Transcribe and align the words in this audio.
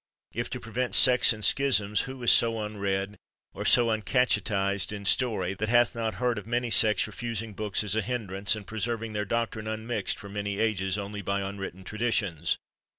If 0.33 0.49
to 0.49 0.59
prevent 0.59 0.95
sects 0.95 1.31
and 1.31 1.45
schisms, 1.45 2.01
who 2.09 2.23
is 2.23 2.31
so 2.31 2.53
unread 2.59 3.09
95 3.09 3.11
THE 3.11 3.17
WORLD'S 3.59 3.75
FAMOUS 3.75 3.77
ORATIONS 3.77 4.07
or 4.07 4.09
so 4.09 4.41
uncatechized 4.49 4.91
in 4.91 5.05
story, 5.05 5.53
that 5.53 5.69
hath 5.69 5.93
not 5.93 6.15
heard 6.15 6.39
of 6.39 6.47
many 6.47 6.71
sects 6.71 7.05
refusing 7.05 7.53
books 7.53 7.83
as 7.83 7.95
a 7.95 8.01
hindrance, 8.01 8.55
and 8.55 8.65
preserving 8.65 9.13
their 9.13 9.25
doctrine 9.25 9.67
unmixed 9.67 10.17
for 10.17 10.27
many 10.27 10.57
ages, 10.57 10.97
only 10.97 11.21
by 11.21 11.41
unwritten 11.47 11.83
traditions? 11.83 12.57